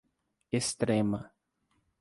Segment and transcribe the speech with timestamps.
[0.59, 1.21] Extrema